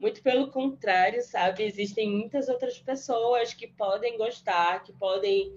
[0.00, 1.64] Muito pelo contrário, sabe?
[1.64, 5.52] Existem muitas outras pessoas que podem gostar, que podem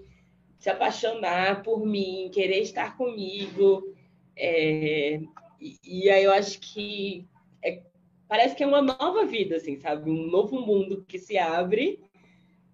[0.60, 3.95] se apaixonar por mim, querer estar comigo.
[4.36, 5.21] É,
[5.57, 7.25] e, e aí eu acho que
[7.63, 7.81] é,
[8.27, 10.12] parece que é uma nova vida, assim, sabe?
[10.12, 12.03] Um novo mundo que se abre,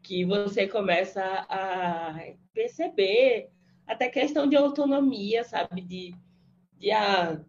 [0.02, 2.16] que você começa a
[2.58, 3.52] perceber
[3.86, 5.82] até questão de autonomia, sabe?
[5.82, 6.16] De,
[6.74, 7.40] de ah,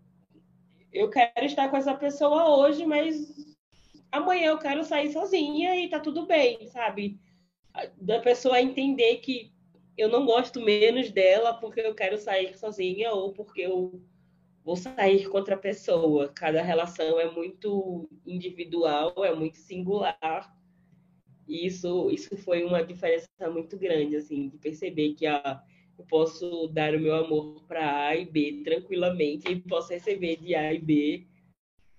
[0.92, 3.34] eu quero estar com essa pessoa hoje, mas
[4.12, 7.18] amanhã eu quero sair sozinha e tá tudo bem, sabe?
[7.96, 9.50] Da pessoa entender que
[9.96, 14.02] eu não gosto menos dela porque eu quero sair sozinha ou porque eu
[14.62, 16.28] vou sair contra a pessoa.
[16.28, 20.54] Cada relação é muito individual, é muito singular.
[21.48, 25.62] E isso, isso foi uma diferença muito grande, assim, de perceber que a,
[25.98, 30.54] eu posso dar o meu amor para A e B tranquilamente e posso receber de
[30.54, 31.26] A e B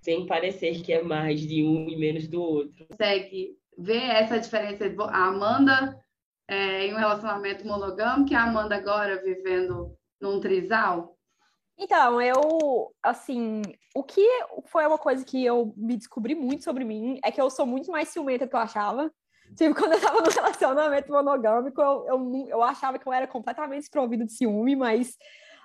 [0.01, 2.85] sem parecer que é mais de um e menos do outro.
[2.87, 4.85] Consegue ver essa diferença?
[5.09, 5.99] A Amanda
[6.47, 11.17] é, em um relacionamento monogâmico e a Amanda agora vivendo num trisal?
[11.77, 13.61] Então, eu, assim,
[13.95, 14.21] o que
[14.65, 17.89] foi uma coisa que eu me descobri muito sobre mim é que eu sou muito
[17.89, 19.09] mais ciumenta do que eu achava.
[19.55, 23.81] Tipo, quando eu tava no relacionamento monogâmico, eu, eu, eu achava que eu era completamente
[23.81, 25.17] desprovido de ciúme, mas,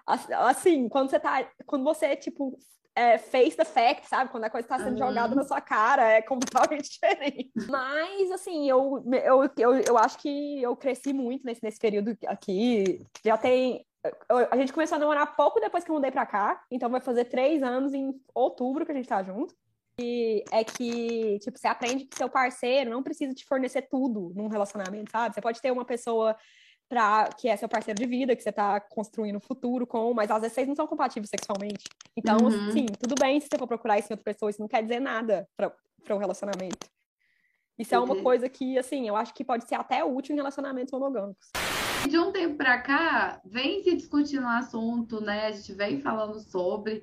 [0.07, 2.59] assim, quando você tá, quando você, tipo,
[2.97, 4.31] é, face the fact, sabe?
[4.31, 5.09] Quando a coisa está sendo uhum.
[5.09, 7.51] jogada na sua cara, é completamente diferente.
[7.69, 13.05] Mas, assim, eu, eu, eu, eu acho que eu cresci muito nesse, nesse período aqui.
[13.25, 13.85] Já tem
[14.51, 17.25] a gente começou a namorar pouco depois que eu mudei pra cá, então vai fazer
[17.25, 19.55] três anos em outubro que a gente tá junto.
[19.99, 25.13] É que, tipo, você aprende que seu parceiro não precisa te fornecer tudo num relacionamento,
[25.13, 25.35] sabe?
[25.35, 26.37] Você pode ter uma pessoa
[26.89, 30.31] pra, que é seu parceiro de vida, que você tá construindo o futuro com, mas
[30.31, 31.85] às vezes vocês não são compatíveis sexualmente.
[32.17, 32.73] Então, uhum.
[32.73, 35.01] sim, tudo bem se você for procurar isso em outra pessoa, isso não quer dizer
[35.01, 35.73] nada para
[36.11, 36.89] um relacionamento.
[37.79, 40.93] Isso é uma coisa que, assim, eu acho que pode ser até útil em relacionamentos
[40.93, 41.51] monogâmicos.
[42.09, 45.47] De um tempo para cá, vem se discutindo o assunto, né?
[45.47, 47.03] A gente vem falando sobre.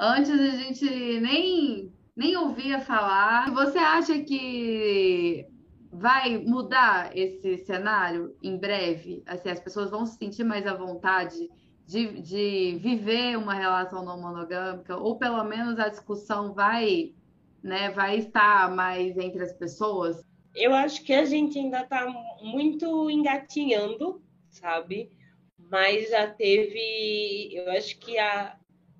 [0.00, 3.50] Antes a gente nem, nem ouvia falar.
[3.54, 5.46] Você acha que
[5.90, 9.22] vai mudar esse cenário em breve?
[9.24, 11.48] Assim, as pessoas vão se sentir mais à vontade
[11.86, 14.96] de, de viver uma relação não monogâmica?
[14.96, 17.14] Ou pelo menos a discussão vai,
[17.62, 20.22] né, vai estar mais entre as pessoas?
[20.54, 22.06] Eu acho que a gente ainda está
[22.42, 25.10] muito engatinhando sabe?
[25.70, 28.56] Mas já teve, eu acho que a,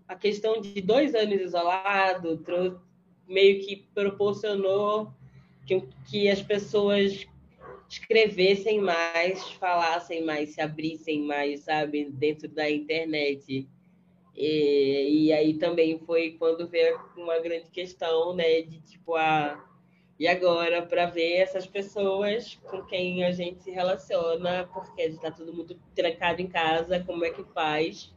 [0.06, 2.38] a questão de dois anos isolado
[3.28, 5.12] meio que proporcionou
[5.66, 7.26] que, que as pessoas
[7.88, 13.68] escrevessem mais, falassem mais, se abrissem mais, sabe, dentro da internet.
[14.36, 19.64] E, e aí também foi quando veio uma grande questão, né, de tipo a
[20.18, 25.54] e agora, para ver essas pessoas com quem a gente se relaciona, porque está todo
[25.54, 28.12] mundo trancado em casa, como é que faz?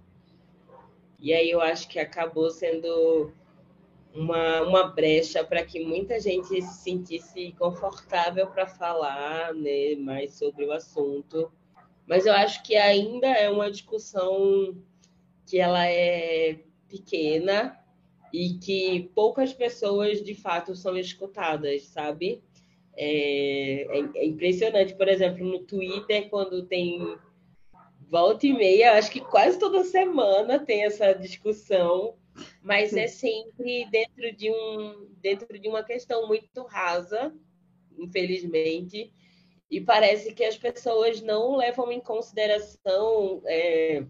[1.19, 3.31] E aí eu acho que acabou sendo
[4.13, 10.65] uma, uma brecha para que muita gente se sentisse confortável para falar né, mais sobre
[10.65, 11.51] o assunto.
[12.05, 14.75] Mas eu acho que ainda é uma discussão
[15.45, 17.81] que ela é pequena,
[18.33, 22.41] e que poucas pessoas de fato são escutadas, sabe?
[22.95, 27.17] É, é, é, impressionante, por exemplo, no Twitter, quando tem
[28.09, 32.15] volta e meia, acho que quase toda semana tem essa discussão,
[32.61, 37.33] mas é sempre dentro de, um, dentro de uma questão muito rasa,
[37.97, 39.13] infelizmente,
[39.69, 43.41] e parece que as pessoas não levam em consideração.
[43.45, 44.05] É,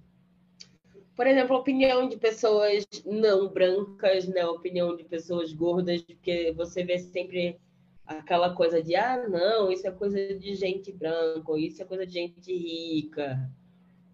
[1.15, 4.41] por exemplo, a opinião de pessoas não brancas, né?
[4.41, 7.60] A opinião de pessoas gordas, porque você vê sempre
[8.05, 12.13] aquela coisa de ah, não, isso é coisa de gente branca, isso é coisa de
[12.13, 13.39] gente rica,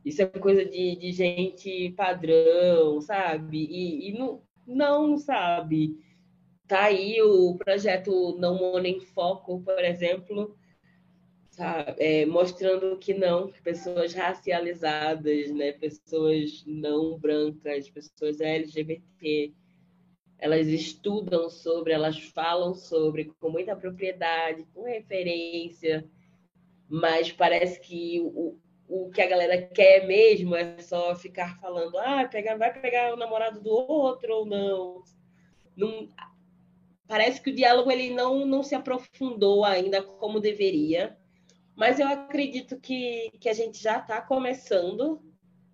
[0.07, 3.57] isso é coisa de, de gente padrão, sabe?
[3.65, 5.97] E, e não, não, sabe?
[6.65, 10.57] Tá aí o projeto Não Mono em Foco, por exemplo,
[11.49, 11.95] sabe?
[11.99, 15.73] É, mostrando que não, pessoas racializadas, né?
[15.73, 19.53] pessoas não brancas, pessoas LGBT,
[20.39, 26.09] elas estudam sobre, elas falam sobre com muita propriedade, com referência,
[26.87, 32.29] mas parece que o, o que a galera quer mesmo é só ficar falando, ah,
[32.57, 35.03] vai pegar o namorado do outro ou não.
[35.75, 36.09] não
[37.07, 41.17] parece que o diálogo ele não, não se aprofundou ainda como deveria
[41.77, 45.21] mas eu acredito que, que a gente já está começando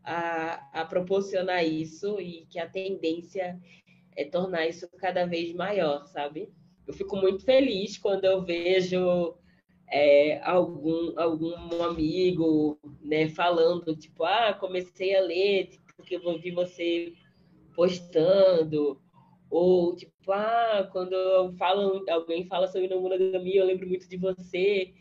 [0.03, 3.57] a, a proporcionar isso e que a tendência
[4.13, 6.51] é tornar isso cada vez maior, sabe?
[6.85, 9.37] Eu fico muito feliz quando eu vejo
[9.93, 17.13] é, algum, algum amigo né, falando, tipo, ah, comecei a ler porque eu vi você
[17.75, 18.99] postando,
[19.51, 24.91] ou tipo, ah, quando falam, alguém fala sobre não monogamia, eu lembro muito de você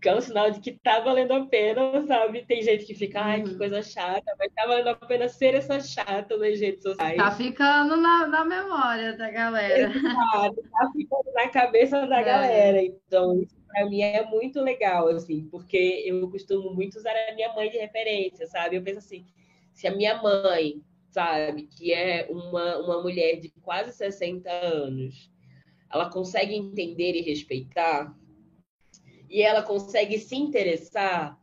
[0.00, 2.44] que é um sinal de que tá valendo a pena, sabe?
[2.46, 3.58] Tem gente que fica, ai, que uhum.
[3.58, 7.16] coisa chata, mas tá valendo a pena ser essa chata nas redes sociais.
[7.16, 9.90] Tá ficando na, na memória da galera.
[9.90, 12.24] Exato, tá ficando na cabeça da é.
[12.24, 12.82] galera.
[12.82, 17.52] Então, isso pra mim é muito legal, assim, porque eu costumo muito usar a minha
[17.54, 18.76] mãe de referência, sabe?
[18.76, 19.24] Eu penso assim,
[19.72, 25.30] se a minha mãe, sabe, que é uma, uma mulher de quase 60 anos,
[25.92, 28.14] ela consegue entender e respeitar
[29.28, 31.38] e ela consegue se interessar,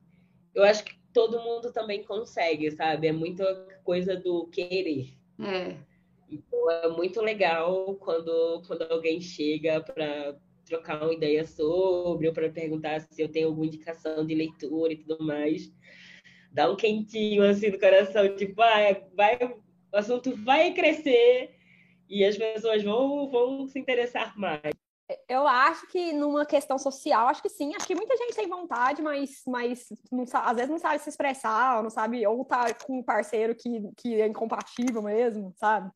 [0.54, 3.08] eu acho que todo mundo também consegue, sabe?
[3.08, 3.46] É muita
[3.84, 5.14] coisa do querer.
[5.40, 5.78] É.
[6.30, 10.36] Então é muito legal quando, quando alguém chega para
[10.66, 14.98] trocar uma ideia sobre, ou para perguntar se eu tenho alguma indicação de leitura e
[14.98, 15.72] tudo mais.
[16.52, 19.38] Dá um quentinho assim no coração, tipo, ah, vai,
[19.94, 21.56] o assunto vai crescer
[22.10, 24.74] e as pessoas vão, vão se interessar mais.
[25.30, 27.76] Eu acho que numa questão social, acho que sim.
[27.76, 31.78] Acho que muita gente tem vontade, mas, mas não, às vezes não sabe se expressar,
[31.78, 35.92] ou não sabe, ou tá com um parceiro que, que é incompatível mesmo, sabe?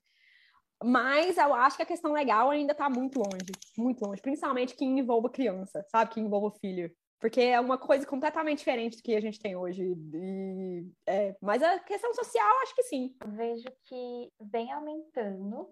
[0.83, 4.21] Mas eu acho que a questão legal ainda tá muito longe, muito longe.
[4.21, 6.11] Principalmente que envolva criança, sabe?
[6.11, 6.89] Que envolva filho.
[7.19, 9.83] Porque é uma coisa completamente diferente do que a gente tem hoje.
[10.13, 13.13] E, é, mas a questão social, acho que sim.
[13.25, 15.69] Vejo que vem aumentando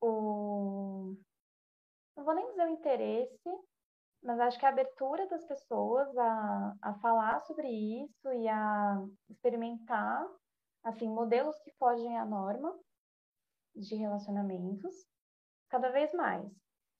[0.00, 1.14] o
[2.16, 3.50] não vou nem dizer o interesse,
[4.22, 10.26] mas acho que a abertura das pessoas a, a falar sobre isso e a experimentar,
[10.84, 12.78] assim, modelos que fogem à norma
[13.74, 14.94] de relacionamentos,
[15.68, 16.50] cada vez mais.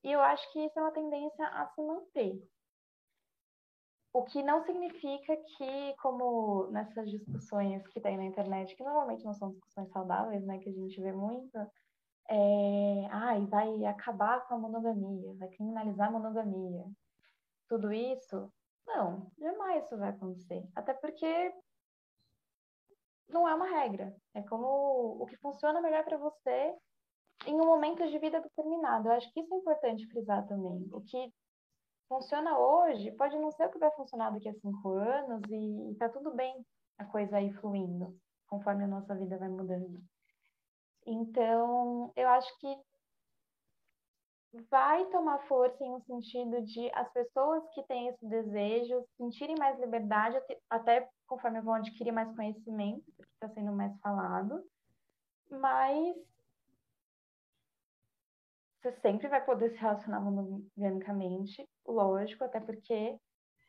[0.02, 2.42] E eu acho que isso é uma tendência a se manter.
[4.12, 9.34] O que não significa que, como nessas discussões que tem na internet, que normalmente não
[9.34, 11.56] são discussões saudáveis, né, que a gente vê muito,
[12.28, 16.84] é, ai, vai acabar com a monogamia, vai criminalizar a monogamia.
[17.68, 18.52] Tudo isso,
[18.86, 20.64] não, jamais isso vai acontecer.
[20.74, 21.52] Até porque
[23.32, 24.14] não é uma regra.
[24.34, 24.66] É como
[25.20, 26.74] o que funciona melhor para você
[27.46, 29.08] em um momento de vida determinado.
[29.08, 30.88] Eu acho que isso é importante frisar também.
[30.92, 31.32] O que
[32.08, 36.08] funciona hoje pode não ser o que vai funcionar daqui a cinco anos e, tá
[36.08, 36.64] tudo bem
[36.98, 40.02] a coisa aí fluindo conforme a nossa vida vai mudando.
[41.06, 42.76] Então, eu acho que
[44.68, 49.78] vai tomar força em um sentido de as pessoas que têm esse desejo sentirem mais
[49.78, 50.36] liberdade,
[50.68, 54.64] até conforme vão adquirir mais conhecimento, porque está sendo mais falado,
[55.50, 56.16] mas
[58.80, 63.18] você sempre vai poder se relacionar monogamicamente, lógico, até porque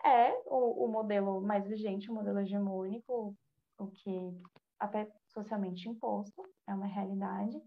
[0.03, 3.35] é o, o modelo mais vigente, o modelo hegemônico,
[3.77, 4.33] o que
[4.79, 7.61] até socialmente imposto, é uma realidade.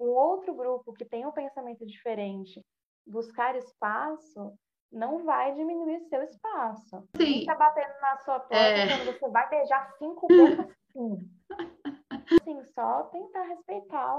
[0.00, 2.64] Um outro grupo que tem um pensamento diferente,
[3.06, 4.58] buscar espaço,
[4.90, 7.06] não vai diminuir seu espaço.
[7.16, 7.24] Sim.
[7.24, 8.88] Quem tá batendo na sua porta é...
[8.88, 11.30] quando você vai beijar cinco bocas, sim.
[12.40, 14.16] Assim, só tentar respeitar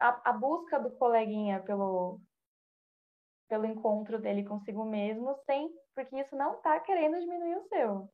[0.00, 2.18] a, a busca do coleguinha pelo,
[3.48, 8.08] pelo encontro dele consigo mesmo, sem, porque isso não está querendo diminuir o seu.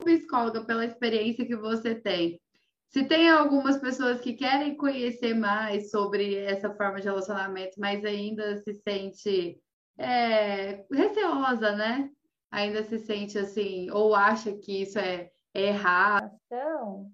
[0.00, 2.40] Psicóloga, pela experiência que você tem,
[2.88, 8.56] se tem algumas pessoas que querem conhecer mais sobre essa forma de relacionamento, mas ainda
[8.58, 9.60] se sente
[9.98, 12.10] é, receosa, né?
[12.50, 16.34] Ainda se sente assim, ou acha que isso é, é errado.
[16.46, 17.12] Então,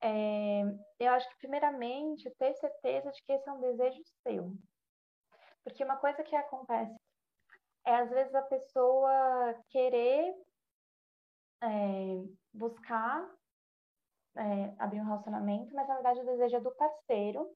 [0.00, 0.62] é,
[0.98, 4.56] eu acho que, primeiramente, ter certeza de que esse é um desejo seu.
[5.62, 6.96] Porque uma coisa que acontece
[7.84, 10.34] é, às vezes, a pessoa querer
[11.62, 13.28] é, buscar
[14.36, 17.50] é, abrir um relacionamento, mas na verdade o desejo é do parceiro.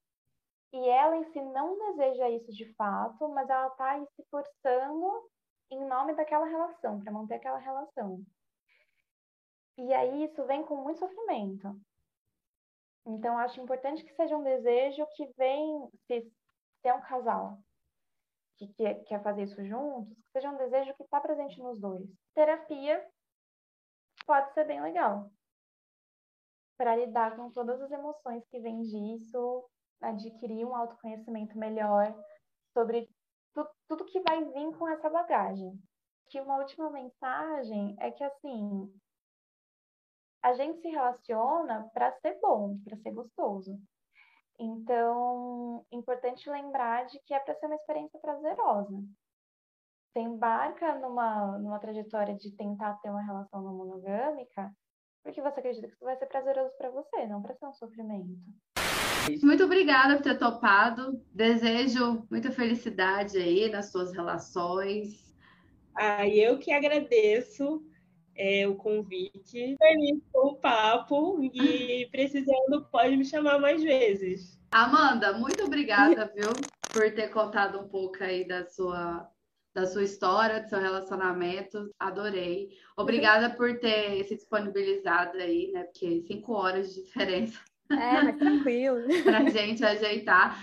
[0.73, 5.29] E ela em si não deseja isso de fato, mas ela está se forçando
[5.71, 8.21] em nome daquela relação, para manter aquela relação.
[9.77, 11.79] E aí isso vem com muito sofrimento.
[13.05, 16.29] Então, acho importante que seja um desejo que vem, se,
[16.83, 17.57] é um casal
[18.57, 22.09] que quer, quer fazer isso juntos, que seja um desejo que está presente nos dois.
[22.33, 23.05] Terapia
[24.25, 25.31] pode ser bem legal
[26.77, 29.65] para lidar com todas as emoções que vêm disso,
[30.01, 32.15] adquirir um autoconhecimento melhor
[32.73, 33.09] sobre
[33.53, 35.73] tu, tudo que vai vir com essa bagagem.
[36.29, 38.93] Que uma última mensagem é que assim,
[40.43, 43.79] a gente se relaciona para ser bom, para ser gostoso.
[44.59, 48.97] Então, importante lembrar de que é para ser uma experiência prazerosa.
[50.07, 54.71] Você embarca numa, numa trajetória de tentar ter uma relação não monogâmica
[55.27, 58.29] porque você acredita que isso vai ser prazeroso para você, não para ser um sofrimento.
[59.43, 61.21] Muito obrigada por ter topado.
[61.33, 65.35] Desejo muita felicidade aí nas suas relações.
[65.93, 67.83] Ah, eu que agradeço
[68.37, 69.75] é, o convite.
[69.77, 74.57] Feliz com o papo e precisando pode me chamar mais vezes.
[74.71, 76.51] Amanda, muito obrigada, viu,
[76.93, 79.29] por ter contado um pouco aí da sua
[79.77, 81.93] da sua história, do seu relacionamento.
[81.99, 82.69] Adorei.
[82.97, 85.83] Obrigada por ter se disponibilizado aí, né?
[85.83, 87.59] Porque cinco horas de diferença.
[87.91, 89.05] É, mas tranquilo.
[89.23, 90.57] pra gente ajeitar.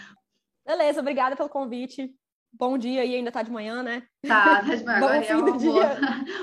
[0.66, 2.12] Beleza, obrigada pelo convite.
[2.52, 4.02] Bom dia aí, ainda tá de manhã, né?
[4.26, 4.98] Tá, tá de manhã.
[4.98, 5.88] Agora é uma boa,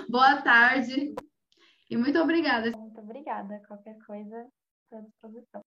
[0.07, 1.13] boa tarde.
[1.89, 2.71] E muito obrigada.
[2.71, 3.61] Muito obrigada.
[3.67, 4.47] Qualquer coisa,
[4.85, 5.59] estou à disposição.